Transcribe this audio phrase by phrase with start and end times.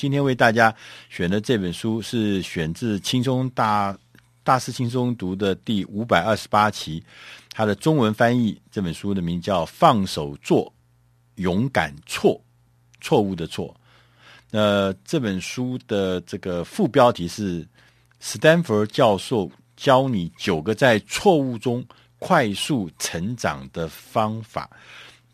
[0.00, 0.74] 今天为大家
[1.10, 3.94] 选的这本书是选自《轻松大
[4.42, 7.04] 大师轻松读》的第五百二十八期，
[7.50, 10.72] 它的中文翻译这本书的名叫《放手做，
[11.34, 12.42] 勇敢错，
[13.02, 13.68] 错误的错》。
[14.50, 17.68] 那这本书的这个副标题是
[18.20, 21.84] “斯丹佛教授教你九个在错误中
[22.18, 24.70] 快速成长的方法”。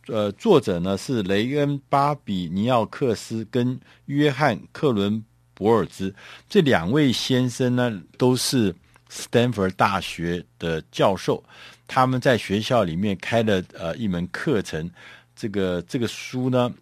[0.09, 6.15] 呃，作者呢是雷恩·巴比尼奥克斯跟约翰·克伦博尔兹
[6.49, 8.73] 这两位先生呢，都是
[9.09, 11.43] 斯坦福大学的教授。
[11.89, 14.89] 他们在学校里面开了呃一门课程。
[15.35, 16.73] 这个这个书呢，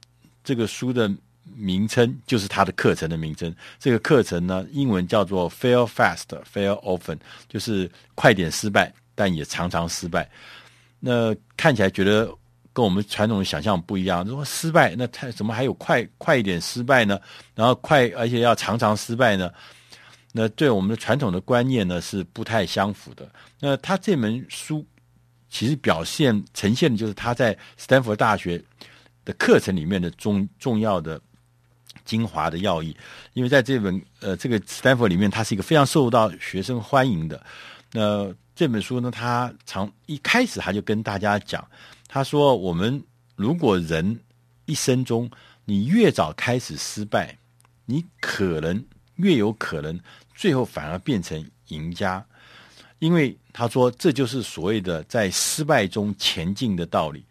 [0.43, 1.11] 这个书的
[1.55, 3.55] 名称就是他的课程的名称。
[3.79, 10.31] 这个课程呢，英文叫做 “Fail Fast, Fail Often”，就是快点失败，但也常常失败。
[11.01, 12.31] 那看起来觉得。
[12.75, 17.19] 跟我们传统的想象不一样，如果失败，那他怎么还有快快一点失败呢？
[17.55, 19.49] 然后快，而且要常常失败呢？
[20.33, 23.31] 那对我们的传统的观念呢是不太相符的。
[23.61, 24.85] 那他这门书
[25.49, 28.61] 其实表现呈现的就是他在斯坦福大学
[29.25, 31.21] 的课程里面的重重要的
[32.05, 32.95] 精华的要义。
[33.35, 37.41] 因为在这本呃这个斯坦福里面，它是一个非常受到学生欢迎的。
[37.93, 41.65] 那这本书呢，他从一开始他就跟大家讲。
[42.15, 43.03] 他说：“我们
[43.35, 44.21] 如果人
[44.67, 45.29] 一生中，
[45.65, 47.37] 你越早开始失败，
[47.87, 48.85] 你可能
[49.17, 49.99] 越有可能
[50.33, 52.25] 最后反而变成赢家，
[53.01, 57.25] 因为他说这就是所谓的在失败中前进的道理。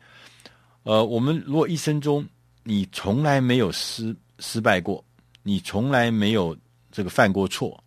[0.84, 2.28] 呃，我们如果一生中
[2.64, 5.02] 你从来没有失失败过，
[5.44, 6.58] 你从来没有
[6.92, 7.82] 这个犯过错，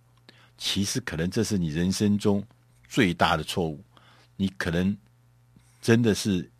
[0.56, 2.42] 其实可能这是你人生中
[2.88, 3.84] 最大的错误。
[4.38, 4.96] 你可能
[5.82, 6.50] 真的是。”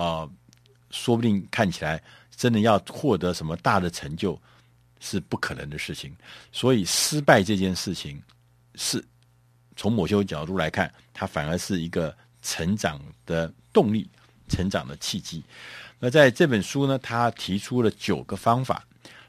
[0.00, 0.30] 呃，
[0.90, 2.02] 说不定看起来
[2.34, 4.40] 真的要获得什么大的成就
[4.98, 6.16] 是不可能的事情。
[6.50, 8.22] 所以失败这件事情
[8.76, 9.04] 是
[9.76, 14.08] 从某些角度来看，它反而是一个成长的动力、
[14.48, 15.44] 成长的契机。
[15.98, 18.82] 那在这本书呢，他提出了九个方法。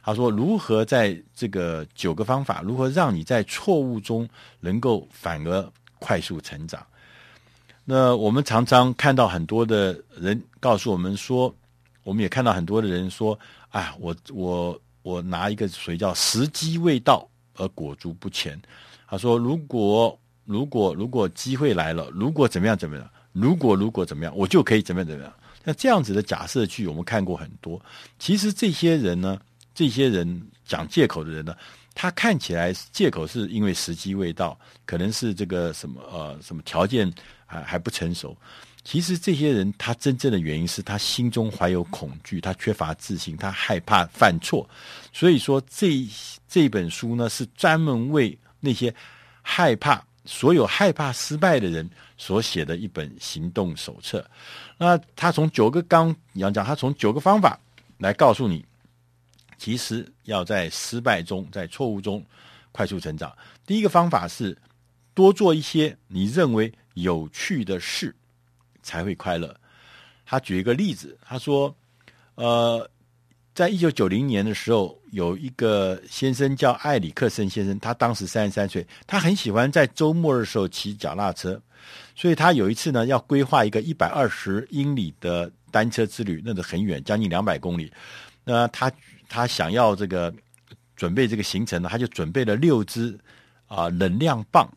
[0.04, 4.28] 他说，如何在这个九个方法，如何让你在错误中
[4.62, 6.84] 能够反而快速成长。
[7.84, 11.54] 那我们常常看到很多的人告诉我们说，
[12.04, 13.38] 我们也看到很多的人说
[13.70, 17.28] ：“啊，我我我拿一个水叫时机未到
[17.58, 18.60] 而裹足不前。”
[19.10, 25.34] 他说：“如果如果如果机会来了，如果怎么样怎么样，如果如果怎么样，我就可以怎么样怎么样。”
[25.64, 27.80] 那这样子的假设句我们看过很多。
[28.18, 29.40] 其实这些人呢，
[29.76, 31.56] 这些人讲借口的人呢，
[31.94, 37.12] 他看起来借口是因为时机未到，可能是这个什么呃什么条件。
[37.52, 38.34] 还还不成熟，
[38.86, 44.66] 其实这些人他真正的原因是他心中怀有恐惧，他缺乏自信，他害怕犯错。
[45.12, 46.08] 所以说这
[46.48, 48.96] 这本书呢，是专门为那些
[49.42, 54.26] 害怕、所有害怕失败的人所写的一本行动手册。
[54.78, 57.60] 那他从九个刚，你要讲，他从九个方法
[57.98, 58.64] 来告诉你，
[59.62, 62.26] 其实要在失败中、在错误中
[62.72, 63.32] 快速成长。
[63.66, 64.58] 第一个方法是
[65.14, 66.74] 多做一些你认为。
[66.96, 68.14] 有趣的事
[68.84, 69.56] 才会快乐。
[70.26, 71.74] 他举一个例子，他说
[72.36, 72.86] ：“呃，
[73.56, 81.60] 在一九九零年的时候，有一个先生叫埃里克森先生，他当时三十三岁，他很喜欢在周末的时候骑脚踏车，
[82.14, 87.90] 所以他有一次呢，要规划一个一百二十英里的单车之旅，那个很远，将近两百公里。
[88.44, 88.92] 那他
[89.32, 90.34] 他想要这个
[90.96, 93.18] 准备这个行程呢，他就准备了六支
[93.68, 94.70] 啊、能量棒。”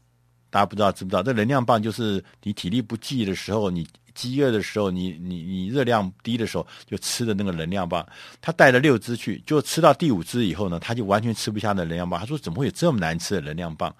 [0.49, 1.23] 大家不知道知不知道？
[1.25, 8.07] 这能量棒就是你体力不济的时候，你饥饿的时候，你你你热量低的时候，就吃的那个能量棒。
[8.41, 12.21] 他带了六支去，就吃到第五支以后呢，他就完全吃不下那能量棒。
[12.21, 13.93] 他说：“怎么会有这么难吃的能量棒？”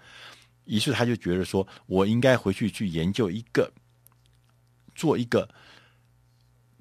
[0.67, 3.69] 于是他就觉得说：“我应该回去去研究一个，
[4.95, 5.49] 做一个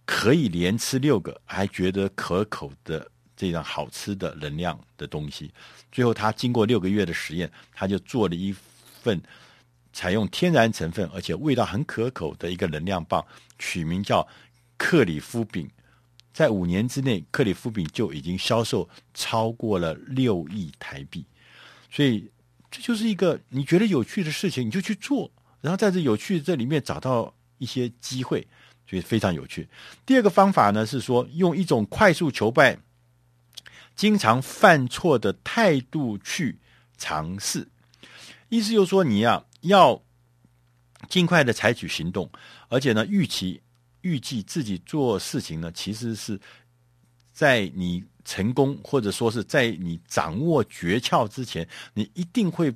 [0.05, 5.51] 可以连吃六个还觉得可口的这样好吃的能量的东西。”
[5.91, 8.53] 最后，他经过六个月的实验，他就做了一
[9.01, 9.21] 份。
[9.95, 13.23] 采用天然成分，而且味道很可口的一个能量棒，
[13.59, 14.27] 取名叫
[14.75, 15.69] 克里夫饼。
[16.33, 21.23] 在五年之内，克里夫饼就已经销售超过了六亿台币。
[21.91, 22.27] 所以，
[22.71, 25.29] 这就是一个你觉得有趣的事情，你就去做，
[25.61, 28.47] 然后在这有趣这里面找到一些机会，
[28.89, 29.69] 所以非常有趣。
[30.07, 32.75] 第二个方法呢，是说用一种快速求败、
[33.95, 36.59] 经常犯错的态度去
[36.97, 37.67] 尝试。
[38.49, 39.45] 意思就是说，你呀。
[39.63, 40.03] 要
[41.07, 42.29] 尽快的采取行动，
[42.67, 43.61] 而且呢，预期
[44.01, 46.37] 预计自己做事情呢，其实是
[47.31, 52.75] 在你成功或者说是在你掌握诀窍之前，你一定会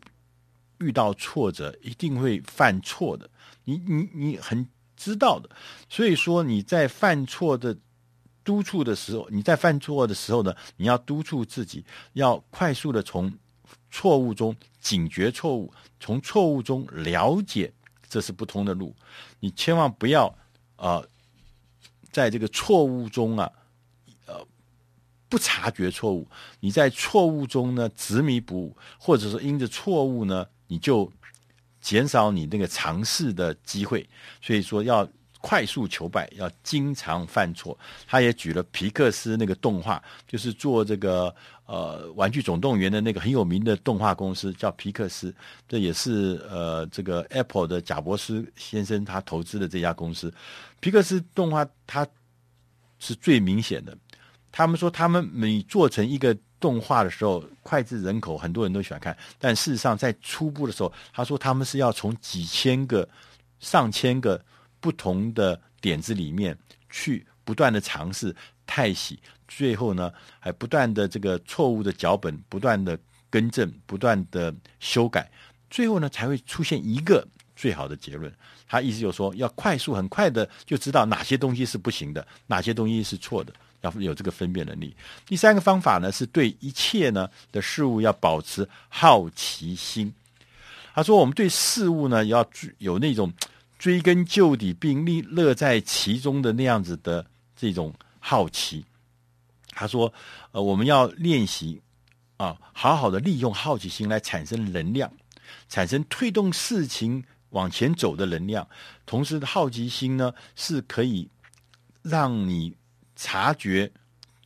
[0.80, 3.30] 遇到挫折，一定会犯错的。
[3.66, 4.66] 你你你很
[4.96, 5.50] 知道的。
[5.90, 7.78] 所以说你在犯错的
[8.48, 11.84] 督促的时候，你在犯错的时候呢，你要督促自己，
[12.14, 13.30] 要快速的从
[13.92, 17.74] 错误中警觉错误，从错误中了解
[18.08, 18.96] 这是不通的路。
[19.42, 20.28] 你千万不要
[20.78, 21.10] 啊、呃，
[22.10, 23.52] 在这个错误中啊。
[24.26, 24.48] 呃
[25.30, 26.26] 不察觉错误，
[26.62, 31.12] 你在错误中呢执迷不悟，或者说因着错误呢，你就
[31.82, 34.08] 减少你那个尝试的机会。
[34.42, 35.06] 所以说要
[35.42, 37.78] 快速求败，要经常犯错。
[38.08, 41.34] 他也举了皮克斯那个动画，就是做这个
[41.66, 45.34] 呃《玩具总动员》的那个很有名的动画公司，叫皮克斯。
[45.68, 50.34] 这也是呃这个 Apple 的贾伯斯先生他投资的这家公司。
[50.80, 52.08] 皮克斯动画它
[53.00, 53.98] 是最明显的。
[54.52, 59.16] 他们说，他们每做成一个动画的时候，脍炙人口，很多人都喜欢看。
[59.38, 63.08] 但事实上，在初步的时候，他说他们是要从几千个、
[63.60, 64.44] 上千个
[64.80, 66.58] 不同的点子里面
[66.90, 68.36] 去不断的尝试、
[68.66, 72.98] 太喜，最后呢，还不断的这个错误的脚本不断的
[73.30, 75.30] 更正、不断的修改，
[75.70, 78.32] 最后呢，才会出现一个最好的结论。
[78.68, 83.54] 他意思就是说，要快速、很快的就知道哪些东西是不行的，哪些东西是错的。
[83.82, 84.94] 要有这个分辨能力。
[85.28, 90.12] 第三个方法呢，是对一切呢的事物要保持好奇心。
[90.96, 92.44] 他说，我们对事物呢要
[92.80, 93.32] 有那种
[93.78, 97.26] 追根究底并乐乐在其中的那样子的
[97.56, 98.86] 这种好奇。
[99.70, 100.12] 他说，
[100.52, 101.82] 呃，我们要练习
[102.38, 105.12] 啊，好好的利用好奇心来产生能量，
[105.70, 108.68] 产生推动事情往前走的能量。
[109.06, 111.30] 同时，好奇心呢是可以
[112.02, 112.76] 让你。
[113.20, 113.92] 察觉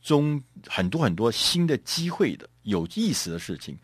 [0.00, 3.76] 中很多很多新的机会的有意思的事情，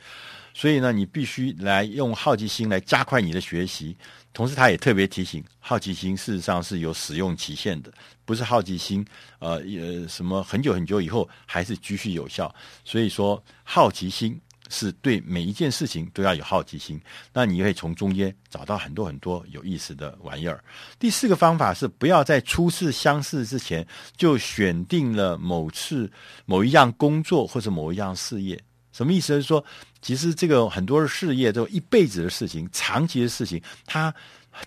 [0.59, 3.97] 所以呢，你必须来用好奇心来加快你的学习。
[4.33, 7.93] 同时，他也特别提醒，好奇心事实上是有使用期限的，
[8.25, 9.07] 不是好奇心
[9.39, 12.53] 呃呃什么很久很久以后还是继续有效。
[12.85, 14.37] 所以说，好奇心。
[14.71, 17.01] 是对每一件事情都要有好奇心，
[17.33, 20.63] 那你会从中间找到很多很多有意思的玩意儿。
[20.99, 26.13] 第四个方法是不要在初次相识之前就选定了某次
[26.45, 28.63] 某一样工作或者某一样事业。
[28.93, 29.41] 什么意思？
[29.41, 29.65] 是说，
[30.01, 34.15] 其实这个很多的事业都一辈子的事情、长期的事情，他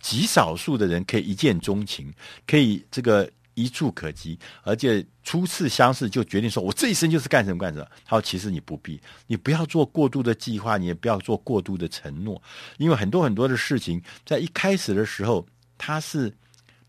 [0.02, 2.14] 极少数的人可以一见钟情，
[2.46, 3.30] 可以这个。
[3.54, 7.86] 一触可及，而且初次相识就决定说，我这一生就是干什么干什么。
[8.06, 12.42] 他说，其实你不必，你不要做过度的计划，你也不要做过度的承诺，
[12.78, 15.46] 因为很多很多的事情在一开始的时候，
[15.78, 16.34] 它是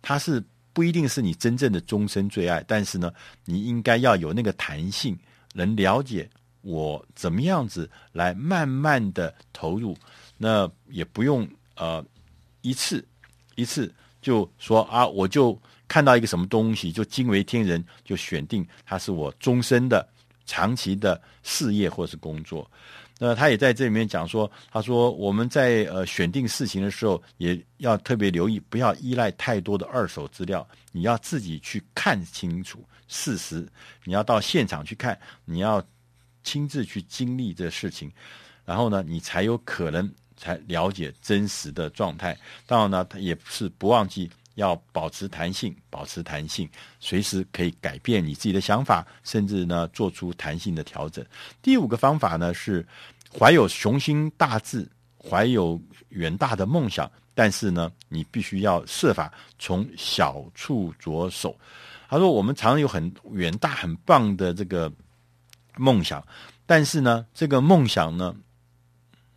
[0.00, 0.42] 它是
[0.72, 3.12] 不一定是你真正的终身最爱，但是呢，
[3.44, 5.18] 你应该要有那个弹性，
[5.54, 6.30] 能了解
[6.62, 9.97] 我怎么样子来慢慢的投入，
[10.38, 12.05] 那也不用呃
[12.62, 13.06] 一次
[13.55, 15.56] 一次就说啊，我就。
[15.88, 20.09] 看到一个什么东西就惊为天人，就选定它是我终身的、
[20.47, 22.70] 长期的事业或是工作。
[23.19, 33.69] 那他也在这里面讲说，他说我们在呃选定事情的时候，也要特别留意，不要依赖太多的二手资料，你要自己去看清楚事实，
[34.05, 35.85] 你要到现场去看，你要
[36.42, 38.10] 亲自去经历这事情，
[38.64, 42.37] 然后呢，你才有可能才了解真实的状态。
[42.66, 44.30] 当然呢，他也是不忘记。
[44.56, 46.68] 要保持弹性，保持弹性，
[47.00, 51.25] 随时可以改变你自己的想法，甚至呢做出弹性的调整。
[51.62, 52.87] 第五个方法呢是
[53.34, 55.80] 怀有雄心大志，怀有
[56.11, 61.58] 远大的梦想，但是呢你必须要设法从小处着手。
[62.11, 64.92] 他说我们常常有很远大、很棒的这个
[65.76, 66.26] 梦想，
[66.67, 68.35] 但是呢这个梦想呢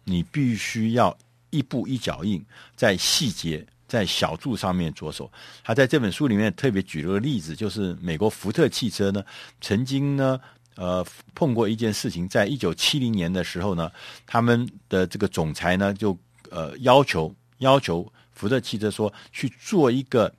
[0.04, 1.18] 你必须要
[1.50, 3.66] 一步一脚印，在细节。
[3.88, 5.32] 在小处上面着手，
[5.64, 9.24] 他在这本书里面特别举了个例子，就是美国福特汽车呢，
[9.62, 10.40] 曾经呢，
[10.76, 13.90] 呃，碰过一件事情，在一九七零年的时候呢，
[14.26, 16.18] 他们的这个总裁呢，就
[16.50, 20.34] 呃要求要求福特汽车说去做一个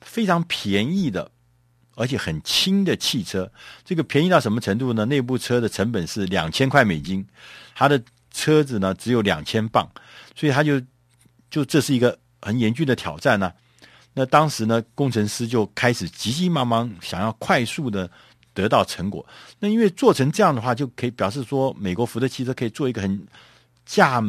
[0.00, 1.30] 非常便宜的，
[1.98, 3.50] 而且很轻的汽车。
[3.84, 5.04] 这个便宜到什么程度呢？
[5.04, 7.26] 那部车的成本是两千块美金，
[7.74, 8.00] 他的
[8.30, 9.86] 车子呢只有两千磅，
[10.34, 10.80] 所以他就
[11.50, 12.18] 就这是一个。
[12.40, 13.52] 很严峻的挑战呢、
[14.14, 18.08] 那当时呢，工程师就开始急急忙忙想要快速的
[18.54, 19.26] 得到成果。
[19.58, 23.26] 那因为做成这样的话，就可以表示说，美国福特汽车可以做一个很
[23.84, 24.22] 价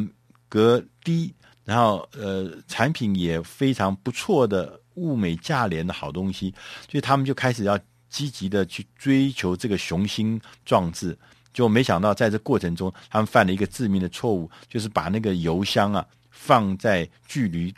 [0.50, 1.32] 格低，
[1.64, 6.54] 然后呃产品也非常不错的物美价廉的好东西。
[6.90, 7.80] 所以他们就开始要
[8.10, 11.18] 积极的去追求这个雄心壮志，
[11.54, 17.74] 就没想到在这过程中，他们犯了一个致命的错误，就是把那个油箱啊放在距离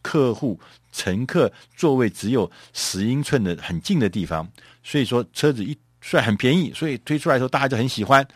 [0.00, 0.58] 客户
[0.90, 4.48] 乘客座位只有十英寸的很近的地方，
[4.82, 8.26] 所以说车子一虽然很便宜，所以推出来的时候大家就很喜欢，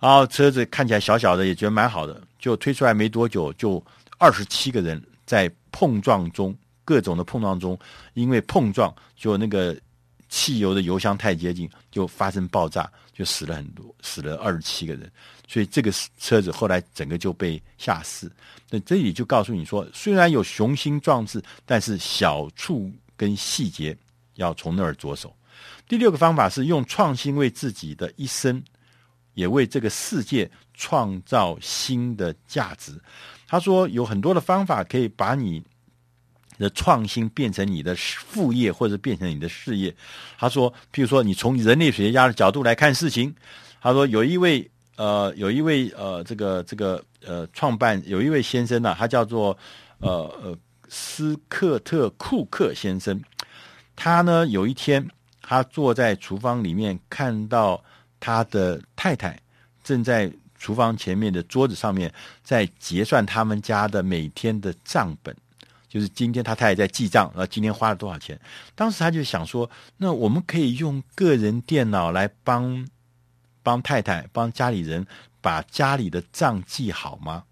[0.00, 3.82] 然后车子看起来小小的也觉得蛮好的，就推出来没多久，就
[4.18, 6.54] 二十七个人在碰撞中，
[6.86, 7.78] 各种的碰撞中，
[8.14, 9.76] 因为碰撞就那个。
[10.28, 15.08] 汽油的油箱太接近，就发生爆炸，就死了很多，死了二十七个人。
[15.46, 15.88] 所以这个
[16.18, 18.28] 车子后来整个就被下市。
[18.68, 23.96] 那这里就告诉你说，虽然有雄心壮志，但是小处跟细节
[24.34, 25.32] 要从那儿着手。
[25.86, 28.60] 第六个方法是用创新为自己的一生，
[29.34, 33.00] 也为这个世界创造新的价值。
[33.46, 35.62] 他说有很多的方法可以把你。
[36.58, 39.94] 的创新变成你的副业，或者变成你的事业。
[40.38, 43.34] 他说，譬如说，你从人类学家的角度来看事情。
[43.80, 49.56] 他说，有一位呃，有一位呃，这个这个呃，创办有一位先生呢、他叫做
[49.98, 50.08] 呃
[50.42, 50.56] 呃
[50.88, 53.22] 斯克特库克先生。
[53.94, 55.06] 他呢，有一天，
[55.42, 57.82] 他坐在厨房里面，看到
[58.18, 59.38] 他的太太
[59.84, 65.36] 正在厨房前面的桌子上面在结算他们家的每天的账本。
[65.96, 68.38] 就是今天他太太在记账，然后今天花了多少钱？
[68.74, 72.86] 当时他就想说，那我们可以用个人电脑来帮
[73.62, 75.06] 帮太太、帮家里人
[75.40, 77.44] 把家里的账记好吗？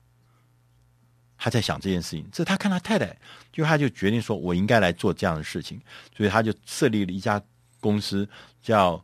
[1.39, 2.29] 他在想这件事情。
[2.31, 3.17] 这他看他太太，
[3.51, 5.81] 就他就决定说，我应该来做这样的事情，
[6.15, 7.43] 所以他就设立了一家
[7.81, 8.29] 公司，
[8.61, 9.03] 叫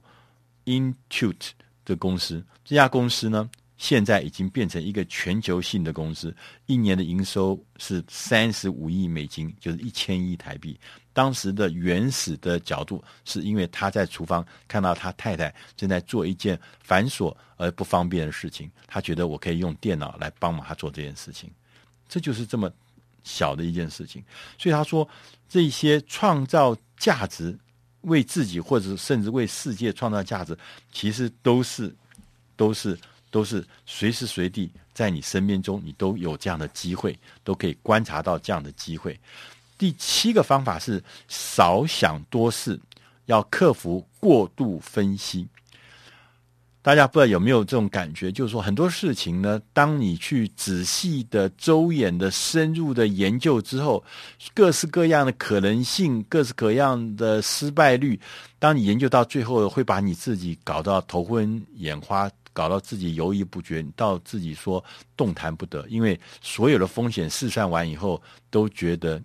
[0.67, 1.53] Intuit
[1.87, 2.45] 的公司。
[2.63, 3.49] 这家公司呢，
[3.81, 10.79] 现在已经变成一个全球性的公司，一年的营收是三十五亿美金，就是一千亿台币。
[11.15, 21.51] 当时的原始的角度，是因为他在厨房看到他太太正在做一件繁琐而不方便的事情，他觉得我可以用电脑来帮忙他做这件事情。
[22.07, 22.71] 这就是这么
[23.25, 24.23] 小的一件事情，
[24.59, 25.09] 所以他说，
[25.49, 27.59] 这些创造价值，
[28.03, 30.55] 为自己或者甚至为世界创造价值，
[30.93, 31.97] 其实都是
[32.57, 32.99] 都是。
[33.31, 39.19] 都是随时随地在你身边中，你都有这样的机会，都可以观察到这样的机会。
[39.79, 42.79] 第七个方法是少想多事，
[43.27, 45.49] 要克服过度分析。
[46.83, 54.03] 大家不知道有没有这种感觉，就是说很多事情呢，当你去仔细的、周延的、深入的研究之后，
[54.55, 58.19] 各式各样的可能性、各式各样的失败率，
[58.59, 62.31] 当你研究到最后，会把你自己搞到头昏眼花。
[62.53, 64.85] 搞到自己犹豫不决，到自己说
[65.17, 69.23] 动弹不得，因为所有的风险试算完以后，都觉得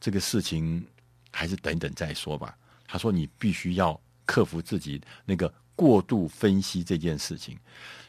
[0.00, 0.84] 这个事情
[1.30, 2.56] 还是等等再说吧。
[2.86, 7.58] 他说：“你必须要克服自己那个过度分析这件事情。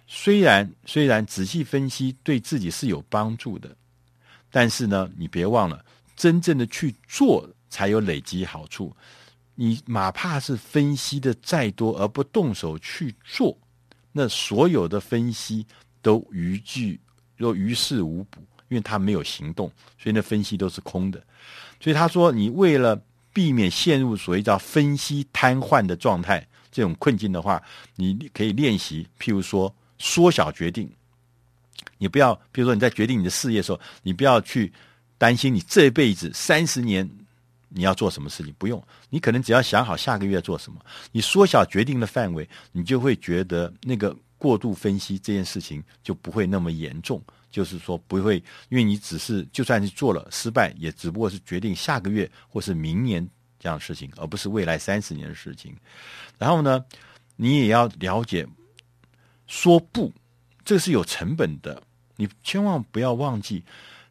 [0.05, 3.75] 虽然虽然仔细分析对自己是有帮助的，
[4.51, 5.83] 但是呢，你别忘了，
[6.15, 8.95] 真正的去做才有累积好处。
[9.55, 13.57] 你哪怕是分析的再多而不动手去做。”
[14.17, 15.65] 那所有的分析
[16.01, 16.97] 都于具
[17.35, 19.69] 又于事无补，因为他没有行动，
[19.99, 21.21] 所以那分析都是空的。
[21.81, 22.97] 所以他说，你为了
[23.33, 27.61] 避免陷入所谓叫分析瘫痪的状态这种困境的话，
[27.97, 30.89] 你可以练习，譬如说缩小决定。
[31.97, 34.71] 你不要，譬如说你在决定你的事业的时候，你不要去
[35.17, 37.09] 担心你这辈子三十年
[37.75, 38.81] 你要做什么事情，不用。
[39.09, 40.79] 你可能只要想好下个月做什么，
[41.11, 47.21] 你缩小决定的范围，你就会觉得那个过度分析这件事情就不会那么严重。
[47.51, 48.37] 就是说不会，
[48.69, 53.25] 因为你只是就算是做了失败，也只不过是决定下个月或是明年
[53.59, 55.75] 这样的事情，而不是未来三十年的事情。
[56.37, 56.83] 然后呢，
[57.35, 58.47] 你也要了解
[59.47, 60.13] 说不，
[60.65, 61.81] 这是有成本的，
[62.15, 63.63] 你千万不要忘记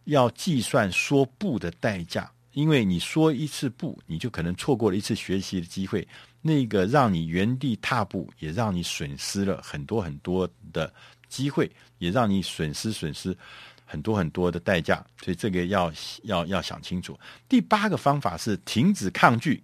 [0.04, 2.30] 要计算说不的代价。
[2.54, 6.06] 因为你说一次不，你就可能错过了一次学习的机会。
[6.40, 10.92] 那个让你原地踏步，也让你损失了很多很多的
[11.28, 13.36] 机会，也让你损失损失
[13.84, 15.04] 很多很多的代价。
[15.22, 15.92] 所以这个要
[16.22, 17.18] 要要想清楚。
[17.48, 19.62] 第八个方法是停止抗拒，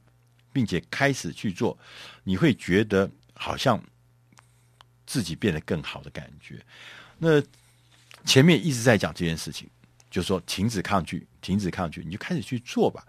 [0.53, 1.79] 并且开始去做，
[2.25, 3.81] 你会觉得好像
[5.07, 6.59] 自己变得更好的感觉。
[7.19, 7.43] 那
[8.25, 9.69] 前面一直在讲这件事情。
[10.11, 13.07] 就说，停止抗拒，停止抗拒，你就开始去做吧。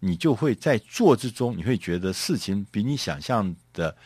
[0.00, 3.96] 你就会在做之中，你会觉得事情比你想象的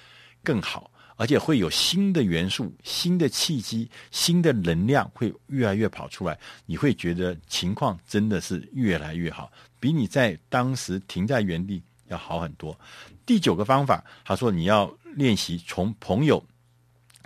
[0.45, 6.39] 更好，而且会有新的元素、新的契机、新的能量会越来越跑出来。
[6.67, 9.51] 你会觉得情况真的是越来越好，
[9.81, 12.79] 比你在当时停在原地要好很多。
[13.27, 16.41] 第九个方法，他说你要练习从朋友、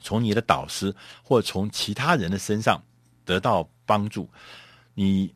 [0.00, 2.82] 从你的导师或从其他人的身上
[3.26, 4.26] 得到帮助。
[4.94, 5.34] 你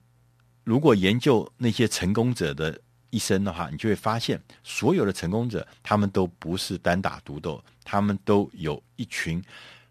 [0.64, 2.78] 如果研究那些成功者的
[3.10, 9.42] 一生的话，你就会发现，所有的成功者他们都不是单打独斗，他们都有一群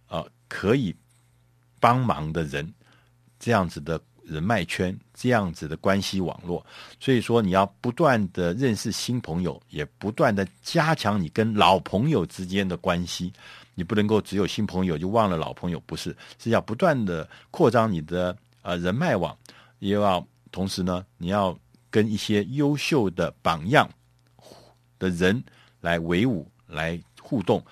[0.08, 0.96] 呃可以
[1.80, 2.74] 帮忙的人，
[3.40, 4.02] 这样子的。
[4.28, 6.66] 人脉圈这样子的关系网络，
[7.00, 13.32] 所以说你要不断的认识新朋友，也不断的加强你跟老朋友之间的关系。
[13.76, 19.38] 你不能够只有新朋友就忘了老朋友，不是，是要不断的扩张你的呃人脉网，
[19.88, 21.58] 也要同时呢，你要
[21.90, 23.90] 跟一些优秀的榜样
[24.98, 25.44] 的人
[25.82, 27.64] 来为伍，来互动。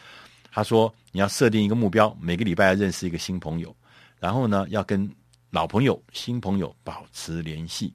[0.51, 3.75] 他说你要设定一个目标，每个礼拜要认识一个新朋友，
[4.19, 5.09] 然后呢要跟。
[5.53, 7.93] 老朋友、新朋友保持联系，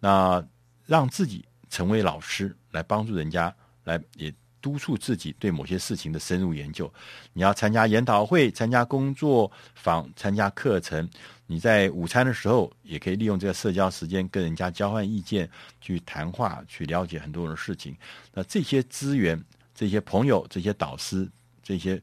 [0.00, 0.42] 那
[0.86, 6.92] 让自己成为老师，来帮助人家，来也督促自己对某些事情的深入研究。
[7.32, 11.08] 你要参加研讨会、参加工作坊、参加课程。
[11.46, 15.48] 你在午餐的时候，也可以利用这个社交时间跟人家交换意见、
[15.80, 17.96] 去谈话、去了解很多的事情。
[18.34, 19.42] 那这些资源、
[19.74, 21.28] 这些朋友、这些导师、
[21.62, 22.00] 这些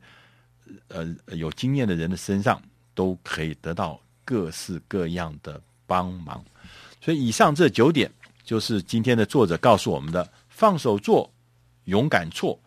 [0.87, 2.61] 呃有经验的人的身上，
[2.93, 3.99] 都可以得到。
[4.27, 6.43] 各式各样的帮忙，
[6.99, 8.11] 所以以上这九点
[8.43, 11.31] 就是今天的作者告诉我们的：放手做，
[11.85, 12.59] 勇敢错，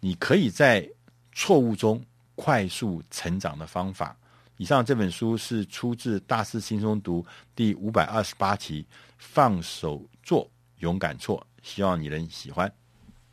[0.00, 0.88] 你可以在
[1.32, 4.16] 错误中快速成长的方法。
[4.56, 7.22] 以上这本书是出自《大师轻松读》
[7.54, 8.86] 第五百二十八期，
[9.18, 12.72] 放手做，勇敢错，希望你能喜欢。